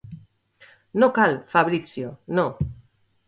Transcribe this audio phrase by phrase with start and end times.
[1.01, 2.09] No cal, Fabrizio,
[2.39, 2.47] no.